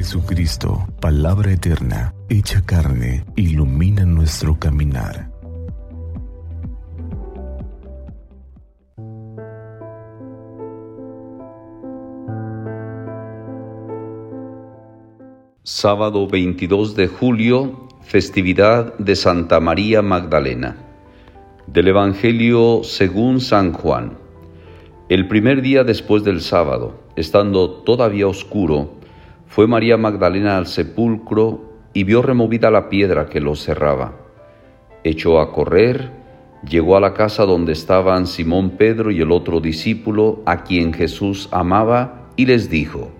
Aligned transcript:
Jesucristo, 0.00 0.86
palabra 0.98 1.52
eterna, 1.52 2.14
hecha 2.30 2.64
carne, 2.64 3.22
ilumina 3.36 4.06
nuestro 4.06 4.58
caminar. 4.58 5.30
Sábado 15.62 16.26
22 16.26 16.96
de 16.96 17.06
julio, 17.06 17.86
festividad 18.00 18.96
de 18.96 19.14
Santa 19.14 19.60
María 19.60 20.00
Magdalena. 20.00 20.78
Del 21.66 21.88
Evangelio 21.88 22.80
según 22.84 23.42
San 23.42 23.74
Juan. 23.74 24.16
El 25.10 25.28
primer 25.28 25.60
día 25.60 25.84
después 25.84 26.24
del 26.24 26.40
sábado, 26.40 26.98
estando 27.16 27.82
todavía 27.82 28.28
oscuro, 28.28 28.99
fue 29.50 29.66
María 29.66 29.96
Magdalena 29.96 30.56
al 30.56 30.68
sepulcro 30.68 31.72
y 31.92 32.04
vio 32.04 32.22
removida 32.22 32.70
la 32.70 32.88
piedra 32.88 33.26
que 33.26 33.40
lo 33.40 33.56
cerraba. 33.56 34.12
Echó 35.02 35.40
a 35.40 35.52
correr, 35.52 36.12
llegó 36.64 36.96
a 36.96 37.00
la 37.00 37.14
casa 37.14 37.44
donde 37.44 37.72
estaban 37.72 38.28
Simón 38.28 38.70
Pedro 38.78 39.10
y 39.10 39.20
el 39.20 39.32
otro 39.32 39.60
discípulo 39.60 40.40
a 40.46 40.62
quien 40.62 40.92
Jesús 40.92 41.48
amaba 41.50 42.28
y 42.36 42.46
les 42.46 42.70
dijo, 42.70 43.10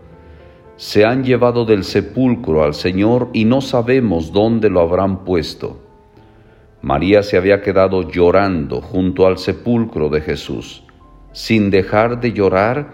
Se 0.77 1.05
han 1.05 1.25
llevado 1.25 1.65
del 1.65 1.83
sepulcro 1.83 2.63
al 2.63 2.75
Señor 2.75 3.31
y 3.33 3.45
no 3.45 3.61
sabemos 3.61 4.33
dónde 4.33 4.71
lo 4.71 4.83
habrán 4.83 5.25
puesto. 5.25 5.81
María 6.81 7.25
se 7.25 7.39
había 7.39 7.61
quedado 7.61 8.09
llorando 8.09 8.81
junto 8.81 9.27
al 9.27 9.39
sepulcro 9.39 10.09
de 10.09 10.21
Jesús. 10.21 10.85
Sin 11.33 11.71
dejar 11.71 12.21
de 12.21 12.33
llorar, 12.33 12.93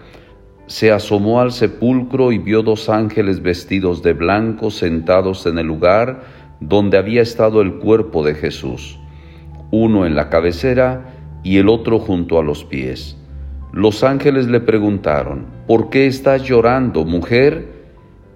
se 0.67 0.91
asomó 0.91 1.39
al 1.39 1.53
sepulcro 1.53 2.33
y 2.33 2.37
vio 2.37 2.61
dos 2.61 2.89
ángeles 2.89 3.41
vestidos 3.41 4.03
de 4.03 4.11
blanco 4.11 4.69
sentados 4.69 5.45
en 5.45 5.57
el 5.57 5.65
lugar 5.65 6.23
donde 6.59 6.97
había 6.97 7.21
estado 7.21 7.61
el 7.61 7.75
cuerpo 7.75 8.23
de 8.23 8.35
Jesús, 8.35 8.99
uno 9.71 10.05
en 10.05 10.15
la 10.15 10.29
cabecera 10.29 11.13
y 11.41 11.57
el 11.57 11.69
otro 11.69 11.99
junto 11.99 12.37
a 12.37 12.43
los 12.43 12.65
pies. 12.65 13.17
Los 13.71 14.03
ángeles 14.03 14.47
le 14.47 14.59
preguntaron, 14.59 15.45
¿por 15.67 15.89
qué 15.89 16.05
estás 16.05 16.43
llorando, 16.43 17.05
mujer? 17.05 17.67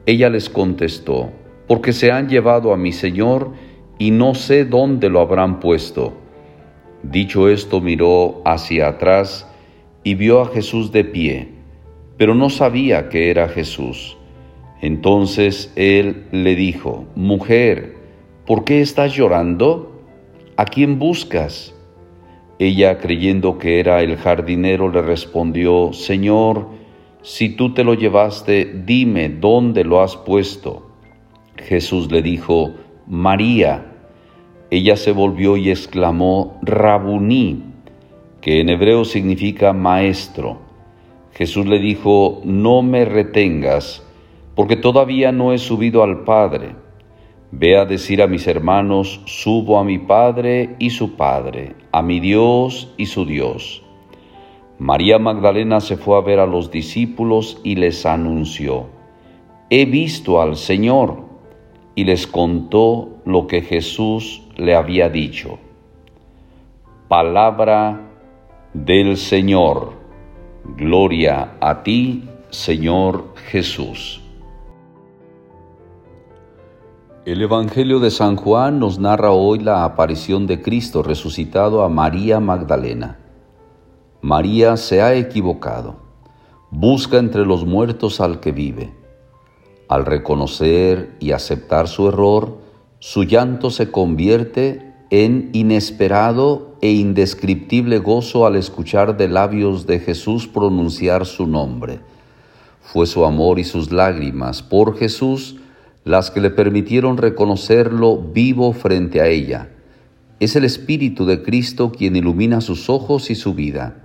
Ella 0.05 0.29
les 0.29 0.49
contestó, 0.49 1.31
porque 1.67 1.91
se 1.91 2.11
han 2.11 2.29
llevado 2.29 2.73
a 2.73 2.77
mi 2.77 2.93
Señor 2.93 3.51
y 3.97 4.11
no 4.11 4.35
sé 4.35 4.63
dónde 4.63 5.09
lo 5.09 5.19
habrán 5.19 5.59
puesto. 5.59 6.13
Dicho 7.03 7.49
esto, 7.49 7.81
miró 7.81 8.41
hacia 8.45 8.87
atrás 8.87 9.49
y 10.03 10.15
vio 10.15 10.41
a 10.41 10.47
Jesús 10.47 10.91
de 10.91 11.03
pie 11.03 11.50
pero 12.21 12.35
no 12.35 12.51
sabía 12.51 13.09
que 13.09 13.31
era 13.31 13.49
Jesús. 13.49 14.15
Entonces 14.79 15.73
él 15.75 16.27
le 16.31 16.55
dijo, 16.55 17.07
Mujer, 17.15 17.95
¿por 18.45 18.63
qué 18.63 18.81
estás 18.81 19.15
llorando? 19.15 20.03
¿A 20.55 20.65
quién 20.65 20.99
buscas? 20.99 21.73
Ella, 22.59 22.99
creyendo 22.99 23.57
que 23.57 23.79
era 23.79 24.03
el 24.03 24.17
jardinero, 24.17 24.91
le 24.91 25.01
respondió, 25.01 25.93
Señor, 25.93 26.67
si 27.23 27.55
tú 27.55 27.73
te 27.73 27.83
lo 27.83 27.95
llevaste, 27.95 28.83
dime 28.85 29.27
dónde 29.27 29.83
lo 29.83 30.03
has 30.03 30.15
puesto. 30.15 30.91
Jesús 31.57 32.11
le 32.11 32.21
dijo, 32.21 32.69
María. 33.07 33.93
Ella 34.69 34.95
se 34.95 35.11
volvió 35.11 35.57
y 35.57 35.71
exclamó, 35.71 36.59
Rabuní, 36.61 37.63
que 38.41 38.61
en 38.61 38.69
hebreo 38.69 39.05
significa 39.05 39.73
maestro. 39.73 40.69
Jesús 41.33 41.65
le 41.65 41.79
dijo, 41.79 42.41
no 42.43 42.81
me 42.81 43.05
retengas, 43.05 44.03
porque 44.55 44.75
todavía 44.75 45.31
no 45.31 45.53
he 45.53 45.57
subido 45.57 46.03
al 46.03 46.23
Padre. 46.23 46.75
Ve 47.51 47.77
a 47.77 47.85
decir 47.85 48.21
a 48.21 48.27
mis 48.27 48.47
hermanos, 48.47 49.21
subo 49.25 49.77
a 49.77 49.83
mi 49.83 49.97
Padre 49.97 50.75
y 50.79 50.89
su 50.89 51.15
Padre, 51.15 51.75
a 51.91 52.01
mi 52.01 52.19
Dios 52.19 52.93
y 52.97 53.07
su 53.07 53.25
Dios. 53.25 53.83
María 54.79 55.19
Magdalena 55.19 55.79
se 55.79 55.97
fue 55.97 56.17
a 56.17 56.21
ver 56.21 56.39
a 56.39 56.47
los 56.47 56.71
discípulos 56.71 57.59
y 57.63 57.75
les 57.75 58.05
anunció, 58.05 58.87
he 59.69 59.85
visto 59.85 60.41
al 60.41 60.55
Señor, 60.55 61.29
y 61.93 62.05
les 62.05 62.25
contó 62.25 63.21
lo 63.25 63.47
que 63.47 63.61
Jesús 63.61 64.43
le 64.55 64.75
había 64.75 65.09
dicho. 65.09 65.59
Palabra 67.07 68.09
del 68.73 69.17
Señor. 69.17 70.00
Gloria 70.63 71.57
a 71.59 71.81
ti, 71.81 72.29
Señor 72.51 73.33
Jesús. 73.49 74.21
El 77.25 77.41
Evangelio 77.41 77.99
de 77.99 78.11
San 78.11 78.35
Juan 78.35 78.79
nos 78.79 78.99
narra 78.99 79.31
hoy 79.31 79.57
la 79.57 79.83
aparición 79.83 80.45
de 80.45 80.61
Cristo 80.61 81.01
resucitado 81.01 81.83
a 81.83 81.89
María 81.89 82.39
Magdalena. 82.39 83.17
María 84.21 84.77
se 84.77 85.01
ha 85.01 85.15
equivocado. 85.15 85.95
Busca 86.69 87.17
entre 87.17 87.43
los 87.43 87.65
muertos 87.65 88.21
al 88.21 88.39
que 88.39 88.51
vive. 88.51 88.93
Al 89.89 90.05
reconocer 90.05 91.15
y 91.19 91.31
aceptar 91.31 91.87
su 91.87 92.07
error, 92.07 92.59
su 92.99 93.23
llanto 93.23 93.71
se 93.71 93.89
convierte 93.89 94.93
en 95.09 95.49
inesperado 95.53 96.70
e 96.81 96.91
indescriptible 96.91 97.99
gozo 97.99 98.45
al 98.45 98.55
escuchar 98.55 99.15
de 99.15 99.27
labios 99.27 99.85
de 99.87 99.99
Jesús 99.99 100.47
pronunciar 100.47 101.25
su 101.25 101.47
nombre. 101.47 101.99
Fue 102.81 103.05
su 103.05 103.23
amor 103.25 103.59
y 103.59 103.63
sus 103.63 103.91
lágrimas 103.91 104.61
por 104.61 104.97
Jesús 104.97 105.57
las 106.03 106.31
que 106.31 106.41
le 106.41 106.49
permitieron 106.49 107.17
reconocerlo 107.17 108.17
vivo 108.17 108.73
frente 108.73 109.21
a 109.21 109.27
ella. 109.27 109.69
Es 110.39 110.55
el 110.55 110.65
Espíritu 110.65 111.25
de 111.25 111.43
Cristo 111.43 111.91
quien 111.91 112.15
ilumina 112.15 112.59
sus 112.59 112.89
ojos 112.89 113.29
y 113.29 113.35
su 113.35 113.53
vida. 113.53 114.03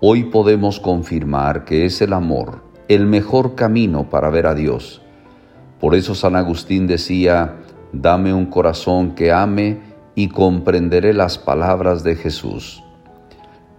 Hoy 0.00 0.24
podemos 0.24 0.78
confirmar 0.78 1.64
que 1.64 1.84
es 1.84 2.00
el 2.00 2.12
amor 2.12 2.70
el 2.90 3.06
mejor 3.06 3.54
camino 3.54 4.10
para 4.10 4.30
ver 4.30 4.48
a 4.48 4.54
Dios. 4.56 5.00
Por 5.78 5.94
eso 5.94 6.16
San 6.16 6.34
Agustín 6.34 6.88
decía, 6.88 7.54
dame 7.92 8.34
un 8.34 8.46
corazón 8.46 9.14
que 9.14 9.30
ame 9.30 9.78
y 10.20 10.28
comprenderé 10.28 11.14
las 11.14 11.38
palabras 11.38 12.04
de 12.04 12.14
Jesús. 12.14 12.84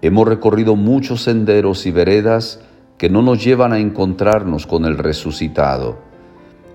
Hemos 0.01 0.27
recorrido 0.27 0.75
muchos 0.75 1.21
senderos 1.21 1.85
y 1.85 1.91
veredas 1.91 2.61
que 2.97 3.11
no 3.11 3.21
nos 3.21 3.43
llevan 3.43 3.73
a 3.73 3.77
encontrarnos 3.77 4.65
con 4.65 4.85
el 4.85 4.97
resucitado. 4.97 5.99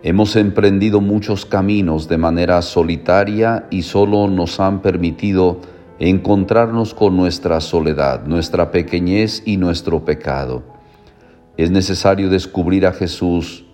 Hemos 0.05 0.37
emprendido 0.37 1.00
muchos 1.00 1.47
caminos 1.47 2.06
de 2.06 2.16
manera 2.16 2.62
solitaria 2.62 3.66
y 3.69 3.82
solo 3.82 4.28
nos 4.28 4.60
han 4.60 4.82
permitido 4.82 5.60
encontrarnos 5.99 6.94
con 6.94 7.16
nuestra 7.16 7.60
soledad, 7.60 8.25
nuestra 8.25 8.71
pequeñez 8.71 9.43
y 9.47 9.56
nuestro 9.56 10.05
pecado. 10.05 10.62
Es 11.56 11.72
necesario 11.72 12.31
descubrir 12.31 12.87
a 12.87 12.93
Jesús. 12.93 13.65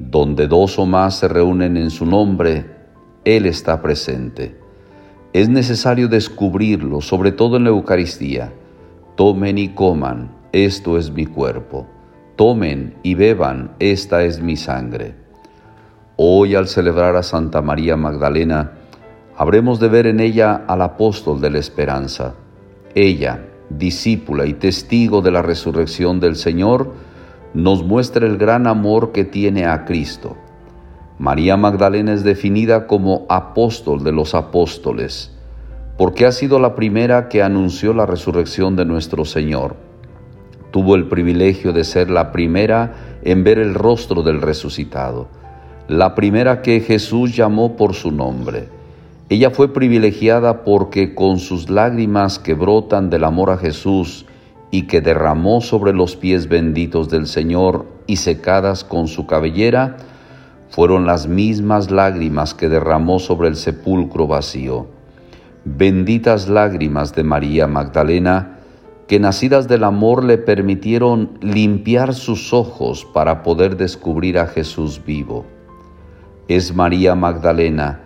Donde 0.00 0.48
dos 0.48 0.76
o 0.80 0.86
más 0.86 1.20
se 1.20 1.28
reúnen 1.28 1.76
en 1.76 1.90
su 1.90 2.04
nombre, 2.04 2.66
Él 3.24 3.46
está 3.46 3.80
presente. 3.80 4.58
Es 5.32 5.48
necesario 5.48 6.08
descubrirlo, 6.08 7.00
sobre 7.00 7.30
todo 7.30 7.56
en 7.56 7.62
la 7.62 7.70
Eucaristía. 7.70 8.52
Tomen 9.14 9.58
y 9.58 9.68
coman, 9.68 10.32
esto 10.50 10.98
es 10.98 11.12
mi 11.12 11.24
cuerpo. 11.24 11.86
Tomen 12.34 12.96
y 13.04 13.14
beban, 13.14 13.70
esta 13.78 14.24
es 14.24 14.42
mi 14.42 14.56
sangre. 14.56 15.14
Hoy 16.16 16.56
al 16.56 16.66
celebrar 16.66 17.14
a 17.14 17.22
Santa 17.22 17.62
María 17.62 17.96
Magdalena, 17.96 18.72
habremos 19.36 19.78
de 19.78 19.88
ver 19.88 20.08
en 20.08 20.18
ella 20.18 20.64
al 20.66 20.82
apóstol 20.82 21.40
de 21.40 21.50
la 21.50 21.58
esperanza. 21.60 22.34
Ella, 22.96 23.46
discípula 23.68 24.46
y 24.46 24.54
testigo 24.54 25.22
de 25.22 25.30
la 25.30 25.42
resurrección 25.42 26.18
del 26.18 26.34
Señor, 26.34 26.92
nos 27.54 27.84
muestra 27.84 28.26
el 28.26 28.36
gran 28.36 28.66
amor 28.66 29.12
que 29.12 29.24
tiene 29.24 29.66
a 29.66 29.84
Cristo 29.84 30.36
María 31.20 31.58
Magdalena 31.58 32.14
es 32.14 32.24
definida 32.24 32.86
como 32.86 33.26
apóstol 33.28 34.02
de 34.02 34.10
los 34.10 34.34
apóstoles, 34.34 35.30
porque 35.98 36.24
ha 36.24 36.32
sido 36.32 36.58
la 36.58 36.74
primera 36.74 37.28
que 37.28 37.42
anunció 37.42 37.92
la 37.92 38.06
resurrección 38.06 38.74
de 38.74 38.86
nuestro 38.86 39.26
Señor. 39.26 39.76
Tuvo 40.70 40.94
el 40.94 41.08
privilegio 41.08 41.74
de 41.74 41.84
ser 41.84 42.08
la 42.08 42.32
primera 42.32 43.18
en 43.22 43.44
ver 43.44 43.58
el 43.58 43.74
rostro 43.74 44.22
del 44.22 44.40
resucitado, 44.40 45.28
la 45.88 46.14
primera 46.14 46.62
que 46.62 46.80
Jesús 46.80 47.36
llamó 47.36 47.76
por 47.76 47.92
su 47.92 48.12
nombre. 48.12 48.70
Ella 49.28 49.50
fue 49.50 49.74
privilegiada 49.74 50.64
porque 50.64 51.14
con 51.14 51.38
sus 51.38 51.68
lágrimas 51.68 52.38
que 52.38 52.54
brotan 52.54 53.10
del 53.10 53.24
amor 53.24 53.50
a 53.50 53.58
Jesús 53.58 54.24
y 54.70 54.86
que 54.86 55.02
derramó 55.02 55.60
sobre 55.60 55.92
los 55.92 56.16
pies 56.16 56.48
benditos 56.48 57.10
del 57.10 57.26
Señor 57.26 57.84
y 58.06 58.16
secadas 58.16 58.84
con 58.84 59.06
su 59.06 59.26
cabellera, 59.26 59.98
fueron 60.70 61.06
las 61.06 61.26
mismas 61.26 61.90
lágrimas 61.90 62.54
que 62.54 62.68
derramó 62.68 63.18
sobre 63.18 63.48
el 63.48 63.56
sepulcro 63.56 64.26
vacío. 64.26 64.86
Benditas 65.64 66.48
lágrimas 66.48 67.14
de 67.14 67.24
María 67.24 67.66
Magdalena, 67.66 68.56
que 69.06 69.18
nacidas 69.18 69.66
del 69.66 69.82
amor 69.84 70.24
le 70.24 70.38
permitieron 70.38 71.32
limpiar 71.40 72.14
sus 72.14 72.52
ojos 72.52 73.04
para 73.04 73.42
poder 73.42 73.76
descubrir 73.76 74.38
a 74.38 74.46
Jesús 74.46 75.02
vivo. 75.04 75.44
es 76.46 76.74
María 76.74 77.14
Magdalena, 77.14 78.00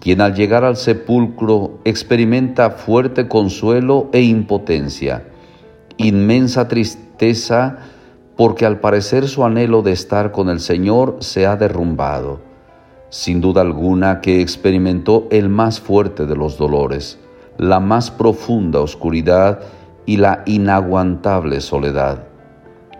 quien 0.00 0.22
al 0.22 0.34
llegar 0.34 0.64
al 0.64 0.76
sepulcro 0.76 1.80
experimenta 1.84 2.70
fuerte 2.70 3.28
consuelo 3.28 4.08
e 4.12 4.22
impotencia, 4.22 5.24
inmensa 5.98 6.66
tristeza, 6.68 7.78
porque 8.40 8.64
al 8.64 8.80
parecer 8.80 9.28
su 9.28 9.44
anhelo 9.44 9.82
de 9.82 9.92
estar 9.92 10.32
con 10.32 10.48
el 10.48 10.60
Señor 10.60 11.18
se 11.20 11.46
ha 11.46 11.56
derrumbado. 11.56 12.40
Sin 13.10 13.42
duda 13.42 13.60
alguna 13.60 14.22
que 14.22 14.40
experimentó 14.40 15.28
el 15.30 15.50
más 15.50 15.78
fuerte 15.78 16.24
de 16.24 16.34
los 16.34 16.56
dolores, 16.56 17.18
la 17.58 17.80
más 17.80 18.10
profunda 18.10 18.80
oscuridad 18.80 19.60
y 20.06 20.16
la 20.16 20.42
inaguantable 20.46 21.60
soledad. 21.60 22.28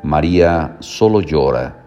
María 0.03 0.77
solo 0.81 1.23
llora. 1.23 1.87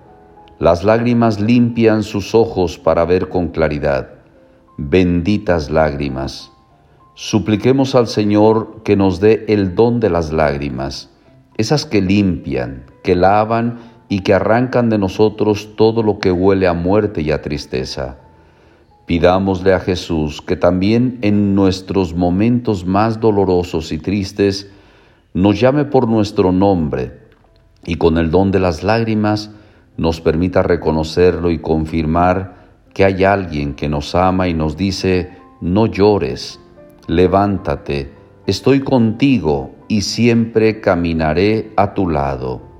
Las 0.57 0.83
lágrimas 0.83 1.39
limpian 1.39 2.01
sus 2.01 2.33
ojos 2.33 2.79
para 2.79 3.05
ver 3.05 3.29
con 3.29 3.49
claridad. 3.49 4.15
Benditas 4.79 5.69
lágrimas. 5.69 6.51
Supliquemos 7.13 7.93
al 7.93 8.07
Señor 8.07 8.81
que 8.81 8.95
nos 8.95 9.19
dé 9.19 9.45
el 9.47 9.75
don 9.75 9.99
de 9.99 10.09
las 10.09 10.33
lágrimas, 10.33 11.11
esas 11.55 11.85
que 11.85 12.01
limpian, 12.01 12.85
que 13.03 13.15
lavan 13.15 13.79
y 14.09 14.21
que 14.21 14.33
arrancan 14.33 14.89
de 14.89 14.97
nosotros 14.97 15.75
todo 15.75 16.01
lo 16.01 16.19
que 16.19 16.31
huele 16.31 16.67
a 16.67 16.73
muerte 16.73 17.21
y 17.21 17.31
a 17.31 17.41
tristeza. 17.41 18.17
Pidámosle 19.05 19.73
a 19.73 19.79
Jesús 19.79 20.41
que 20.41 20.55
también 20.55 21.19
en 21.21 21.55
nuestros 21.55 22.13
momentos 22.15 22.85
más 22.85 23.19
dolorosos 23.19 23.91
y 23.91 23.97
tristes 23.97 24.71
nos 25.33 25.59
llame 25.59 25.85
por 25.85 26.07
nuestro 26.07 26.51
nombre 26.51 27.19
y 27.85 27.95
con 27.95 28.17
el 28.17 28.31
don 28.31 28.51
de 28.51 28.59
las 28.59 28.83
lágrimas 28.83 29.51
nos 29.97 30.21
permita 30.21 30.63
reconocerlo 30.63 31.51
y 31.51 31.59
confirmar 31.59 32.63
que 32.93 33.05
hay 33.05 33.23
alguien 33.23 33.73
que 33.73 33.89
nos 33.89 34.15
ama 34.15 34.47
y 34.47 34.53
nos 34.53 34.77
dice, 34.77 35.31
no 35.59 35.87
llores, 35.87 36.59
levántate, 37.07 38.11
estoy 38.45 38.81
contigo 38.81 39.71
y 39.87 40.01
siempre 40.01 40.79
caminaré 40.79 41.71
a 41.75 41.93
tu 41.93 42.07
lado. 42.07 42.72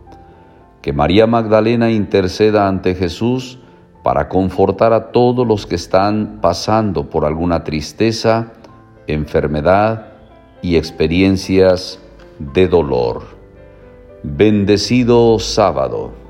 Que 0.83 0.91
María 0.91 1.25
Magdalena 1.27 1.89
interceda 1.89 2.67
ante 2.67 2.93
Jesús 2.93 3.57
para 4.03 4.27
confortar 4.27 4.91
a 4.91 5.11
todos 5.11 5.47
los 5.47 5.65
que 5.65 5.75
están 5.75 6.39
pasando 6.41 7.09
por 7.09 7.23
alguna 7.23 7.63
tristeza, 7.63 8.51
enfermedad 9.07 10.07
y 10.61 10.75
experiencias 10.75 11.99
de 12.37 12.67
dolor. 12.67 13.23
Bendecido 14.23 15.39
sábado. 15.39 16.22